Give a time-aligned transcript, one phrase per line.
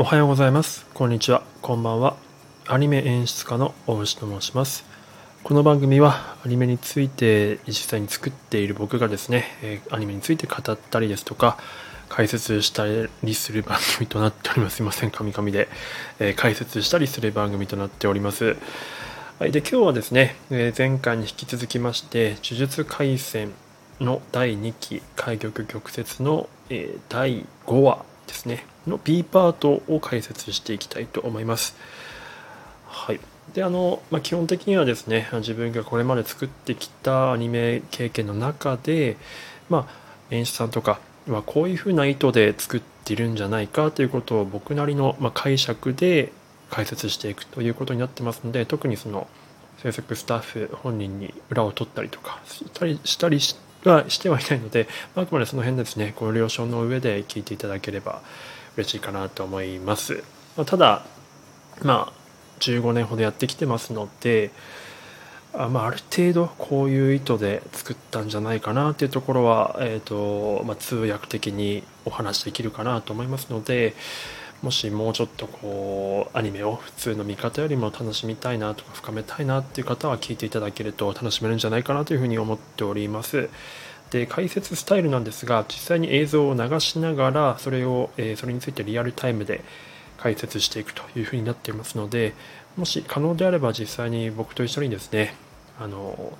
[0.00, 0.86] おはようございます。
[0.94, 1.42] こんにちは。
[1.60, 2.16] こんばんは。
[2.66, 4.86] アニメ演出家の大牛と申します。
[5.42, 11.58] この番組はアニメについて実際に作っている僕がですねアニメについて語ったりですとか
[12.08, 12.86] 解説した
[13.22, 14.76] りする番組となっております。
[14.76, 15.68] すいません神々で、
[16.18, 18.56] え解説したりする番組となっております。
[19.38, 23.52] はい、で今日はですね、え前回に引き続きまして「呪術廻戦」
[24.00, 28.69] の第2期開局曲折の、え第5話ですね。
[28.86, 31.76] の B パートを解説していきたいと思います。
[32.86, 33.20] はい。
[33.54, 39.16] で、あの、まあ、基本的にはですね、自分がこれまで作ってきたアニメ経験の中で、
[39.68, 46.32] まあ、演出さんとかはこういうふうな意図で作っているんじゃないかということを僕なりの、ま解釈で
[46.70, 49.26] 解説していくということになってますので、特にその
[49.82, 53.40] 制作スタッフ本人に裏を取ったりとかしたりしたり
[53.84, 54.86] はしてはいないので、
[55.16, 58.22] あくまでその辺ですね、ご了承の上で聞いていただければ
[58.76, 60.22] 嬉しいかなと思います。
[60.56, 61.04] ま、ただ、
[61.82, 62.12] まあ、
[62.60, 64.50] 15年ほどやってきてますので、
[65.52, 73.94] あまあ、ある程度こういう意図で作ったんじゃないかなっていうところは、えーとまあ、通訳的にお話できるかなと思いますので
[74.62, 83.48] もしもうちょっとこうアニメを普通の見方よりも楽しみたいなとか深めたいなっていう方は聞いていただけると楽しめるんじゃないかなというふうに思っております。
[84.10, 89.62] で解説スタイルなんですが実際に映像を流しながらそれを、え、それについてリアルタイムで
[90.18, 92.34] 解説していくというふうになっていますので
[92.76, 95.34] もし可能であれば実際に僕と一緒にですね
[95.78, 96.32] あの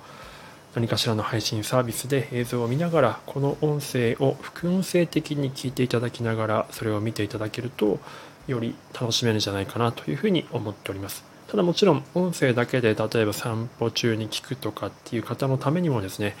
[0.75, 7.99] 何かしらの配信サービスで映像を見ながらこの音声を副音声的に聞いていただきながらそれを見ていただけると
[8.47, 11.23] より楽しめるんじゃないかなというふうに思っております。
[11.47, 16.37] ただもちろん音声だけで例えば散歩中に聞くとかっていう方のためにもですね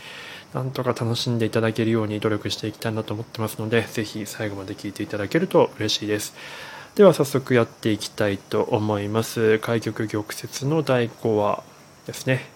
[0.53, 6.33] なんとか楽しんでいただけるように努力していきたいなと思ってますので、ぜひ最後まで聞いていただけると嬉しいです。
[6.95, 9.59] では早速やっていきたいと思います。
[9.59, 11.63] 開局玉折の第5話
[12.05, 12.49] ですね。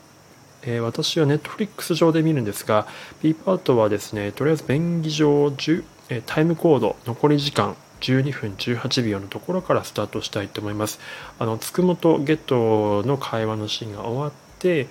[0.63, 2.88] えー、私は Netflix 上で見るんですが、
[3.22, 11.00] B パートはですね、とりあえず便宜上10、えー、タイムコード、残り時間12分18秒のところからスタートしたいと思います。
[11.39, 14.88] あの、つくもとゲットの会話のシーンが終わって、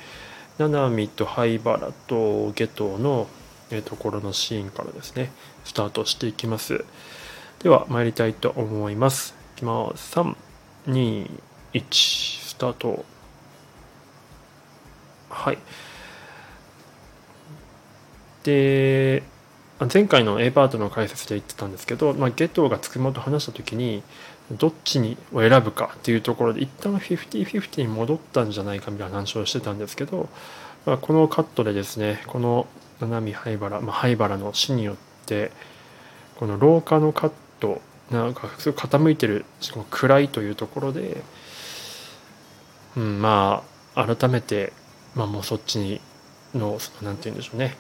[0.59, 3.27] 七海と灰原と下等の
[3.85, 5.33] ところのシーンからですね
[5.65, 6.85] スタートしていきます。
[7.61, 9.35] では参りたいと思います。
[9.57, 10.15] いきます。
[10.87, 11.29] 321
[11.73, 13.05] スタート。
[15.31, 15.59] はい。
[18.45, 19.23] で
[19.93, 24.05] 前回の A パートの解説で言ってたんですけど、まあ、ゲトがつくもと話した時に
[24.53, 30.29] どっちにを選ぶかっていうところで一旦50-50に戻ったんじゃないかみたいな話をしてたんですけど、
[30.85, 32.67] まあ、このカットでですねこの
[33.01, 34.97] 七海灰原、まあ、灰原の死によっ
[35.27, 35.51] て
[36.37, 41.23] この廊下のカットなんか傾いてるしかも暗いというところで、
[42.97, 44.73] うん、まあ改めて、
[45.15, 46.01] まあ、もうそっちに
[46.55, 47.77] の何て言うんでしょうね。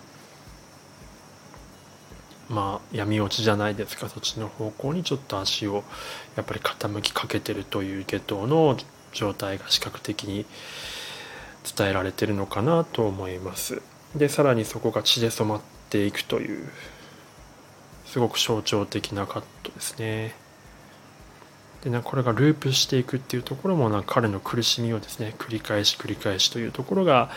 [2.48, 5.84] まあ闇落ちじゃないですかそっちの方向にちょっと足を
[6.36, 8.76] やっぱり傾きかけてるという下等の
[9.12, 10.44] 状態が視覚的に
[11.76, 13.80] 伝えられてるのかなと思います。
[14.14, 15.60] でさらにそこが血で染まっ
[15.90, 16.68] ていくという
[18.06, 20.34] すごく象徴的なカットですね。
[21.82, 27.30] でなこれがループしていくっていうところもな彼の苦しみをですね繰り返し繰り返しというところが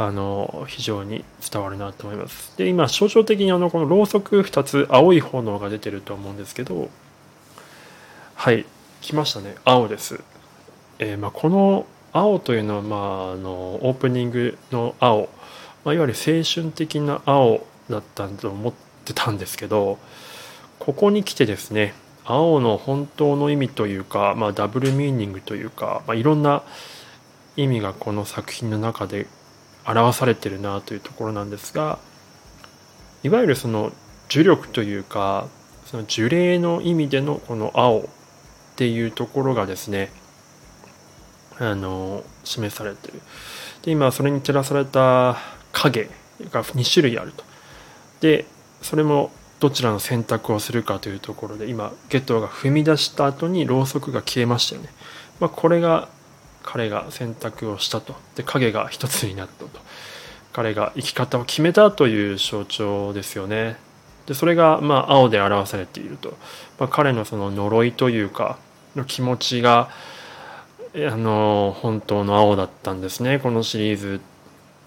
[0.00, 2.56] あの非常に伝わるなと思います。
[2.56, 6.88] で今象徴的にあのこのろうそく2つ青い炎が出てると思うんですけど
[8.36, 8.64] はい
[9.00, 10.20] 来ましたね青です。
[11.00, 13.50] えー、まあ、この青というのは、まあ、あの
[13.82, 15.28] オープニングの青、
[15.84, 18.72] まあ、いわゆる青春的な青だったと思っ
[19.04, 19.98] てたんですけど
[20.78, 21.92] ここに来てですね
[22.24, 26.62] 青の本当の意味というか、まあ、ダブルミーニングというか、まあ、いろんな
[27.56, 29.26] 意味がこの作品の中で
[29.92, 31.98] 表されてるなというところなんですが
[33.22, 33.92] いわゆるその
[34.30, 35.48] 呪力というか
[35.86, 38.04] その呪霊の意味でのこの青っ
[38.76, 40.10] ていうところがですね
[41.58, 43.20] あの示されてる。
[43.82, 45.36] で今それに照らされた
[45.72, 46.08] 影
[46.52, 47.42] が2種類あると。
[48.20, 48.46] で
[48.82, 54.88] それもどちらの選択をするかというところで今ゲットが踏み出した後にろうそくが消えましたよね、
[55.40, 56.08] まあ、これが
[56.62, 58.14] 彼が選択をしたと。
[58.36, 59.70] で影が一つになったと。
[60.52, 63.76] 彼が生き方を決めたという象徴ですよね。
[64.26, 66.36] でそれがまあ青で表されていると、
[66.78, 68.58] まあ、彼のその呪いというか
[68.96, 69.88] の気持ちが
[70.94, 73.38] あの本当の青だったんですね。
[73.38, 74.20] このシリーズ。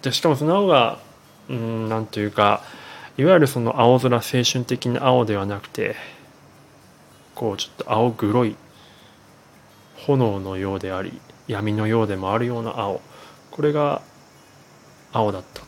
[0.01, 1.00] でしかもその青が
[1.50, 2.62] うんなんというか
[3.18, 5.95] いわゆるその青空青春的な青ではなくて
[7.35, 8.56] こうちょっと青黒い
[10.07, 13.01] 炎のようであり闇のようでもあるような青
[13.51, 14.01] これが
[15.13, 15.63] 青だった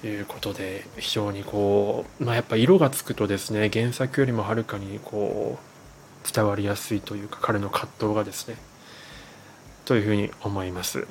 [0.00, 8.56] ということで非常にこう、まあ、やっぱ色がつくとですね原作よりもはるかにこう伝わりやすいというか彼の葛藤がですね
[9.84, 11.06] というふうに思います。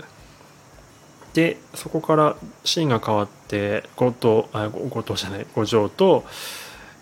[1.33, 6.25] でそこからシーンが変わって後藤あ後藤じゃない五条と、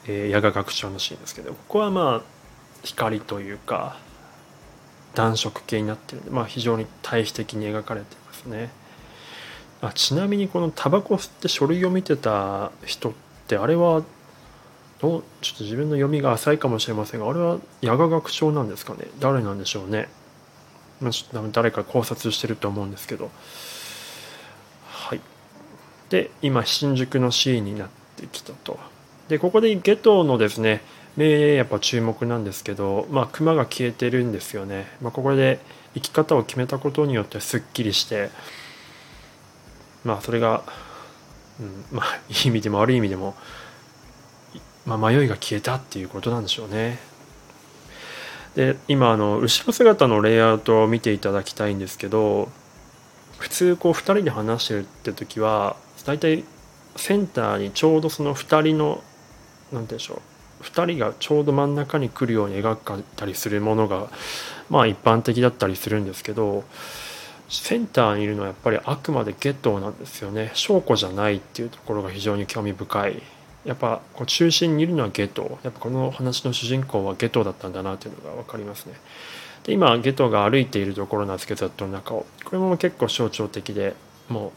[0.07, 2.21] えー、矢賀学長のシーンですけどここはまあ
[2.83, 3.97] 光というか
[5.15, 8.69] 暖色系になってるんで、まあ、非常に対比的に描かれてますね。
[9.81, 13.13] あちなみにこのタバコ吸って書類を見てた人っ
[13.47, 14.03] てあれは
[14.99, 19.07] どうちょっと自分の読みが浅いかもしれませんがあれは矢賀学長なんですかね？
[19.19, 20.07] 誰なんでしょうね、
[21.01, 23.29] まあ、ちょっと誰か考察してると思うんですけど。
[24.87, 25.21] はい。
[26.09, 28.79] で今新宿のシーンになってきたと。
[29.27, 30.81] でここでゲトのですね
[31.17, 35.59] でやっぱ注目なんですけど、まあ、クマが消えてるんですよね、まあ、ここで
[35.93, 38.29] 生き方を決めたことによってすっきりして
[40.03, 40.63] まあそれが、
[41.59, 43.35] うん、まあ いい意味でも悪い意味でも、
[44.85, 46.99] まあ、迷いが消えたっていうことなんでしょうね。
[48.55, 52.49] で今あの後ろ姿のレイアウトを見ていただきたいんですけど
[53.37, 55.75] 普通こう2人で話してるって時は
[56.05, 56.45] 大体
[56.95, 59.03] センターにちょうどその2人の
[59.71, 64.09] 何て言うんでしょう2人がちょうど真ん中に来るように描かれたりするものが
[64.69, 66.63] まあ一般的だったりするんですけど
[67.49, 70.51] センターにいるのはやっぱりあくまでゲットなんですよね。
[70.55, 73.21] 証拠じゃないっていうところが非常に興味深い。
[73.65, 78.93] やっぱこう中心にいるのはゲトやっぱこの話の主人公はゲトだったんだなっていうのが分かりますね。
[79.63, 82.25] で今ゲトが歩いているところなんですけどざっとの中を。
[82.43, 83.95] これも結構象徴的で
[84.27, 84.51] もう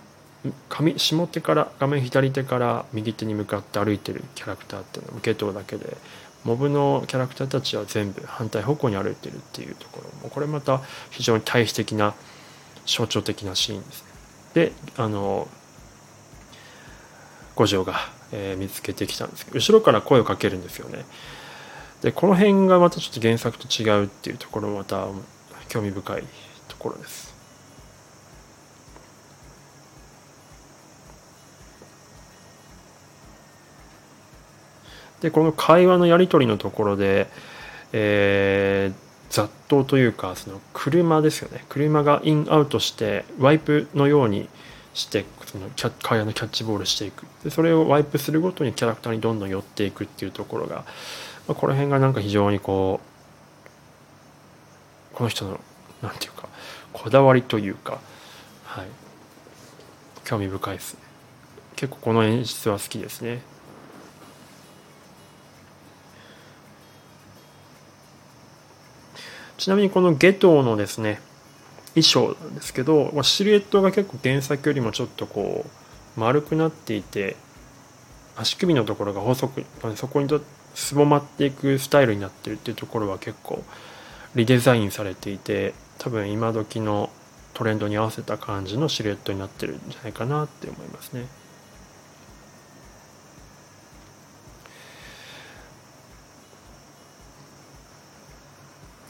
[0.68, 5.96] 上下手から画面左手から右手に向かって歩いてるキャラクターっていうのはゲトだけで
[6.44, 10.78] モブのキャラクターたちは全部反対方向に歩いてるっていうところもこれまた
[11.10, 12.14] 非常に対比的な
[12.86, 14.08] 象徴的なシーンですね。
[14.54, 15.48] であの
[17.54, 17.96] 五条が、
[18.32, 21.04] えー、見つけてきたんですけど後ろから声をかけるんですよね。
[22.02, 25.08] でこの辺がまたちょっと原作と違うっていうところもまた
[25.68, 26.22] 興味深い
[26.68, 27.27] ところです。
[35.20, 37.28] でこの会話のやり取りのところで、
[37.92, 41.64] えー、雑踏というかその車ですよね。
[41.68, 44.48] 車がインアウトしてワイプのように
[44.94, 47.26] してそのキャ会話のキャッチボールしていく。
[47.44, 50.84] でそれをワイプするごとにキャラクターにどんどん寄っていくっていうところが、
[51.46, 53.00] まあ、この辺がなんか非常にこ
[55.12, 55.60] うこの人の
[56.02, 56.48] なんていうか
[56.92, 58.00] こだわりというか
[58.64, 58.86] はい。
[60.24, 61.00] 興味深いですね。
[61.74, 63.40] 結構この演出は好きですね。
[69.58, 71.20] ちなみにこのゲトのですね
[71.94, 75.66] 衣装なんですけどシルエットが結構原作よりもちょっとこ
[76.16, 77.36] う丸くなっていて
[78.36, 79.64] 足首のところが細く
[79.96, 80.40] そこにと
[80.74, 83.64] すぼまっていくスタイルになってるっていうところは結構
[84.36, 87.10] リデザインされていて多分今時の
[87.54, 91.26] トレンドに合わせた感じのシルエットになってるんじゃないかなって思いますね。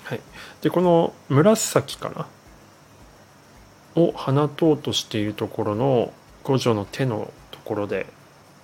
[0.08, 0.20] はい、
[0.62, 2.26] でこの紫かな？
[3.94, 8.06] を放とうとしているところの五条の手のところで、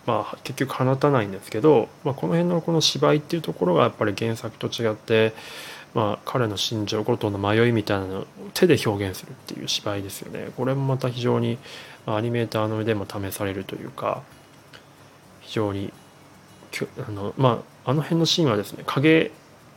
[0.06, 5.34] まあ、結局放たないんですけど、まあ、この辺のこの芝居っていうところがやっぱり原作と違って、
[5.92, 10.48] まあ、彼の心情五島の迷いみたいなのを手で表現するっていう芝居ですよね。
[10.56, 11.58] これもまた非常に
[12.06, 14.22] アニメーターの腕も試されるというか
[15.40, 15.92] 非常に
[17.06, 19.30] あのまああの辺のシーンはですね影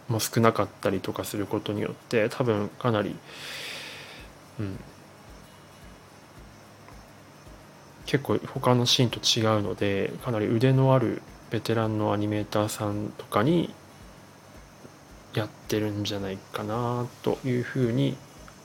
[0.09, 3.15] も少なかったりとかすることによって多分かなり、
[4.59, 4.79] うん、
[8.05, 13.73] 結構他のシーンと違うのでかなり腕のあるベテランのアニメーターさんとかに
[15.33, 18.17] やってるんじゃないかなというふうに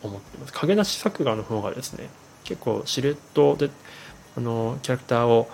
[0.02, 0.52] 思ってます。
[0.52, 2.08] 影出し作画の方がですね
[2.44, 3.70] 結構シルエットで
[4.36, 5.48] あのキャラクターを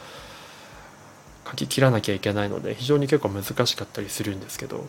[1.45, 4.87] 描き切らなきゃいけないので非常に結構難しかったりするんですけど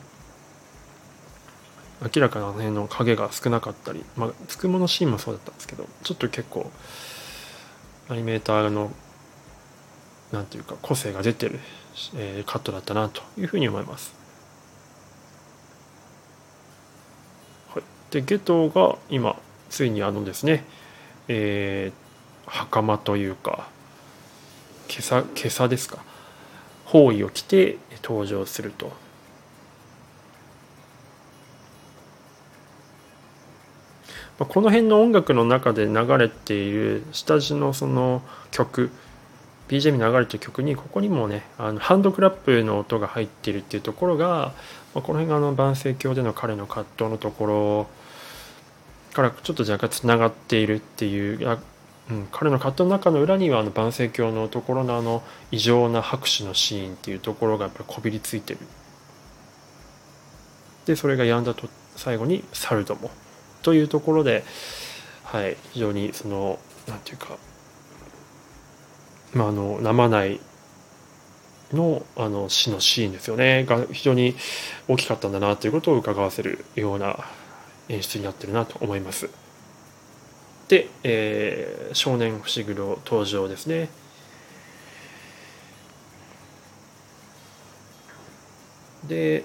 [2.02, 6.72] 明らかなあの辺の影が少なかったり、まあ、つくものシーンもそうだったんですけどちょっと結構
[8.08, 8.92] アニメーターの
[10.32, 11.60] なんていうか個性が出てる、
[12.16, 14.14] えー、カットだったなというふうに思います。
[17.74, 19.36] はい、でゲトが今
[19.70, 20.64] ついにあのですね、
[21.28, 23.68] えー、袴というか
[24.88, 25.98] 今朝今朝ですか？
[26.86, 29.09] 包囲を着て登場すると。
[34.40, 38.90] まこの辺の音楽の中で流れている下地のその曲
[39.68, 44.54] BGM に流れてる曲にここにもねあのハンドクラップの音が入ってるっていうところが、
[44.96, 47.88] まあ、この辺があの万世教での彼の葛藤のところ
[49.14, 51.60] からちょっと若干つながっているっていう
[52.10, 58.60] うん、彼の葛藤の中の裏にはあの万世教のところのあの異常な拍手のシーンっていうところがやっぱりこびりついてる。
[60.88, 63.12] でそれがやんだと最後に「サルドも」
[63.62, 64.44] というところで、
[65.24, 67.38] はい、非常にそのなんていうか、
[69.34, 70.40] まあ、あの生内
[71.74, 74.36] のあの死のシーンですよねが非常に
[74.88, 77.18] 大きかったんだなということを伺わせるような
[77.90, 79.30] 演出になってるなと思います。
[80.68, 83.90] で、えー、少年伏黒登場ですね。
[89.08, 89.44] で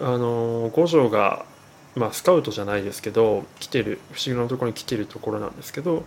[0.00, 1.44] あの五条が、
[1.98, 6.04] まあ、スカウトじゃないですけど来てる不思議なところに来てるところなんですけど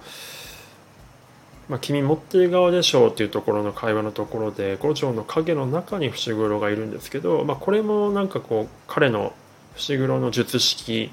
[1.70, 9.34] 「まあ、君持ってる側でしょう」っていうところの会話のところで五条の影の中に伏黒がいるんですけど、まあ、これもなんかこう彼の
[9.76, 11.12] 伏黒の術式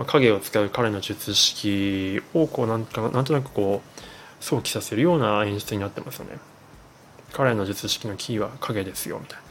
[0.00, 6.38] まあ、影を使う彼の術式をこうなんかなんとなくこう想起させるような演出になってますよね。
[7.34, 9.49] 彼の術式のキーは影ですよみたいな。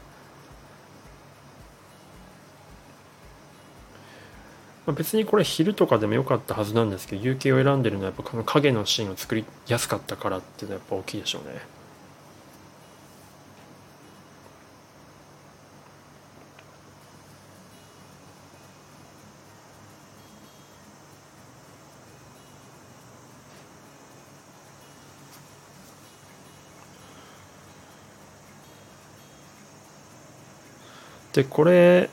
[4.86, 11.60] まあ、別にこれ昼とかでもよかったはずなんですけど有形を選んでるのはやっぱこの影のシーンを作りやすかったからっていうのはやっぱ大きいでしょうね。
[31.32, 32.10] でこれ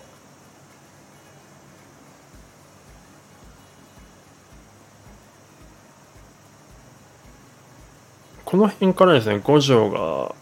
[8.48, 10.34] この辺からですね五条が、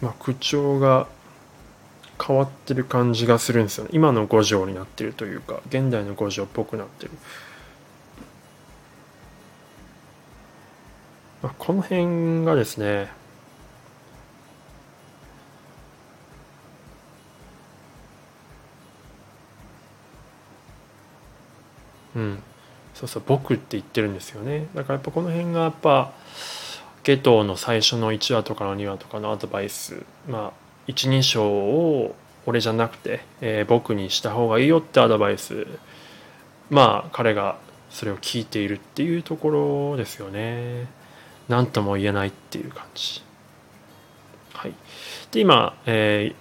[0.00, 1.06] まあ、口調が
[2.20, 3.90] 変わってる感じがするんですよね。
[3.92, 7.12] 今の五条になってるというか現代の五条っぽくなってる、
[11.40, 13.12] まあ、この辺がですね
[22.16, 22.42] うん
[22.94, 24.66] そうそう僕って言ってるんですよね。
[24.74, 26.12] だからやっぱこの辺がやっぱ
[27.04, 32.14] ゲトの最初の1話とかの2話とかのアドバイスまあ一人称を
[32.46, 35.66] 俺じゃなくて、えー、僕にした方がいいよってアドバイス。
[36.70, 37.58] まあ彼が
[37.90, 39.50] それを聞いているっていうとこ
[39.92, 40.88] ろですよね。
[41.48, 43.22] 何とも言えないっていう感じ。
[44.54, 44.74] はい。
[45.30, 46.34] で今、え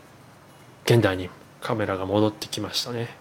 [0.86, 3.21] ー、現代にカメラが戻ってきましたね。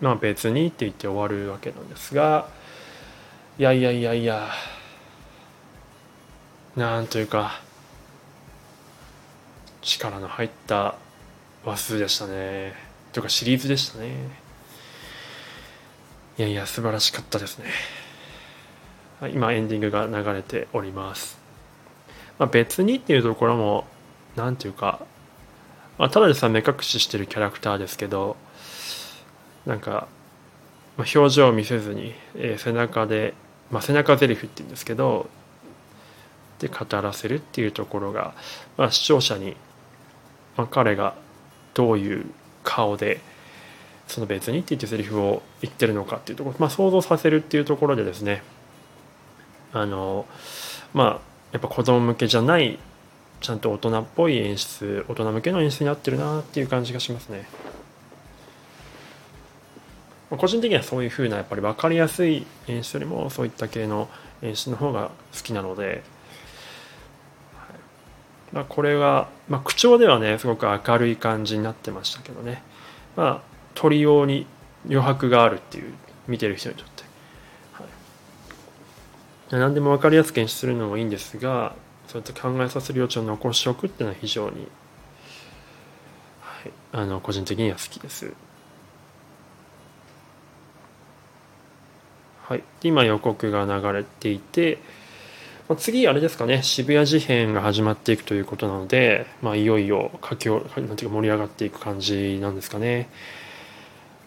[0.00, 2.48] まあ、別にって言って終わるわけなんですが
[3.58, 4.48] いやいやいやいや
[6.76, 7.60] なんというか
[9.82, 10.96] 力の入った
[11.64, 12.74] 話数でしたね。
[13.12, 14.14] というかシリーズでしたね。
[16.38, 17.66] いやいや素晴らしかったですね。
[19.28, 21.38] 今エンディングが流れております、
[22.38, 23.84] まあ、別にっていうところも
[24.34, 25.04] なんていうか、
[25.98, 28.36] まあ、ただでさ目隠ししてるキャラクターですけど
[29.70, 30.08] なんか、
[30.96, 33.34] まあ、表情を見せずに、えー、背中で、
[33.70, 35.30] まあ、背中ゼリフって言うんですけど
[36.58, 38.34] で語らせるっていうところが、
[38.76, 39.56] まあ、視聴者に、
[40.56, 41.14] まあ、彼が
[41.74, 42.26] どういう
[42.64, 43.20] 顔で
[44.08, 48.42] その別にって言ってセリフを言ってるのかっていうところ、まあ、想像させるっていうところでですね
[49.72, 50.26] あの
[50.92, 51.20] まあ
[51.52, 52.76] やっぱ子供向けじゃない
[53.40, 57.46] ちゃんと大人っぽい演出大人向けの演出になってるなっていう感じがしますね。
[60.30, 64.08] 個人的にはそういうふうなやっぱり分かりやすい演出よりもそういった系の
[64.42, 66.02] 演出の方が好きなので、
[68.52, 72.62] まあ、これは、まあ、口調ではねすごく明るい感じになってましたけどね。
[73.16, 74.46] まあ鳥用に
[74.86, 75.94] 余白があるっていう
[76.26, 77.04] 見てる人にとって、
[77.72, 77.84] は
[79.56, 81.74] い、何でも分かりやすく演出するのもいいんですが
[82.08, 84.66] そうやって考えさせる余地を残しておくっていうのは非常に、
[86.40, 88.32] はい、あの個人的には好きです。
[92.50, 94.78] はい、今予告が流れていて、
[95.68, 103.08] まあ、次あれですかね渋谷事変が始まっていくということなので、まあ、いよいよ佳境なんていうか盛り上がっていく感じなんですかね。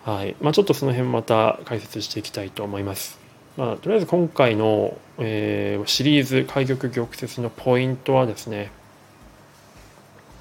[0.05, 3.19] はいまあ、ちょっとその辺また解説していきたいと思います。
[3.57, 8.71] まあ、とりあえず今回の、えー、シリーズ開玉玉折のポイントはですね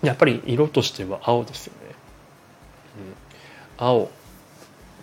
[0.02, 1.94] やっぱり色としては青ですよね。
[3.80, 4.10] うん、青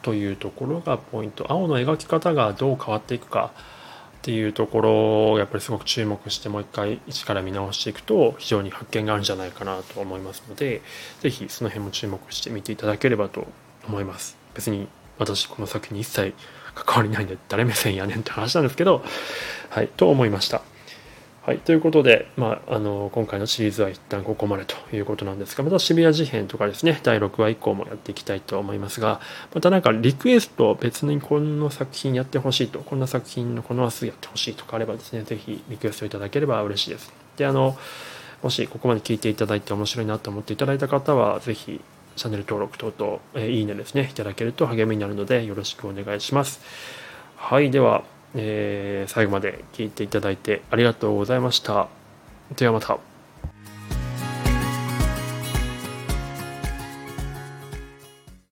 [0.02, 1.46] というところがポイント。
[1.50, 3.52] 青の描き方がどう変わっていくか
[4.20, 10.82] っていうところをやっぱりすごく注目してもう一回一から見直していくと非常に発見があるんじゃないかなと思いますので
[11.22, 13.48] 是非その辺も注目して見ていただければと
[13.88, 14.38] 思います。
[14.54, 14.88] 別に
[15.18, 16.34] 私この作品に一切
[16.76, 19.04] 関わりないんで誰目線やねんって話なんですけど
[19.70, 20.62] はいと思いました。
[21.42, 29.22] はい、ということで、まあ、あの今回のシリーズは一旦ここまでということなんですがまた渋谷事変とかですね第6話以降もやっていきたいと思いますが
[29.56, 37.12] またなんかリクエスト別にこの作品やってほしいとこんな作品のこの明日やってほしいとかあればですね是非リクエストいただければ嬉しいです。
[37.38, 37.78] であの
[38.44, 41.82] もしここまで聞いていただいて面白いなと思っていただいた方は是非
[42.16, 46.62] チャンネル登録等々、え、いいねですねいただけると励みになるのでよろしくお願いします。
[47.38, 47.72] はい。
[47.72, 48.04] では
[48.36, 51.88] えー、最後まで聞いていただいてありがとうございました。
[52.56, 53.09] ではまた。